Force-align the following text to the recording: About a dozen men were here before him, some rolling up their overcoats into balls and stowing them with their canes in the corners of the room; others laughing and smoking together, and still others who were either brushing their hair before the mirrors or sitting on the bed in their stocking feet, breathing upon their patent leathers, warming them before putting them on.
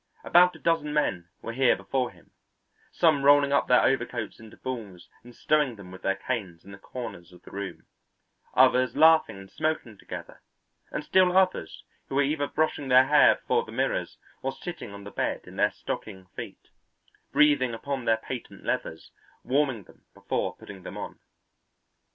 About 0.23 0.55
a 0.55 0.59
dozen 0.59 0.95
men 0.95 1.29
were 1.43 1.53
here 1.53 1.75
before 1.75 2.09
him, 2.09 2.31
some 2.91 3.21
rolling 3.21 3.53
up 3.53 3.67
their 3.67 3.83
overcoats 3.83 4.39
into 4.39 4.57
balls 4.57 5.07
and 5.23 5.35
stowing 5.35 5.75
them 5.75 5.91
with 5.91 6.01
their 6.01 6.15
canes 6.15 6.65
in 6.65 6.71
the 6.71 6.79
corners 6.79 7.31
of 7.31 7.43
the 7.43 7.51
room; 7.51 7.85
others 8.55 8.95
laughing 8.95 9.37
and 9.37 9.51
smoking 9.51 9.99
together, 9.99 10.41
and 10.89 11.03
still 11.03 11.37
others 11.37 11.83
who 12.07 12.15
were 12.15 12.23
either 12.23 12.47
brushing 12.47 12.87
their 12.87 13.05
hair 13.05 13.35
before 13.35 13.63
the 13.63 13.71
mirrors 13.71 14.17
or 14.41 14.51
sitting 14.51 14.91
on 14.91 15.03
the 15.03 15.11
bed 15.11 15.41
in 15.45 15.55
their 15.55 15.69
stocking 15.69 16.25
feet, 16.35 16.69
breathing 17.31 17.75
upon 17.75 18.05
their 18.05 18.17
patent 18.17 18.63
leathers, 18.65 19.11
warming 19.43 19.83
them 19.83 20.05
before 20.15 20.55
putting 20.55 20.81
them 20.81 20.97
on. 20.97 21.19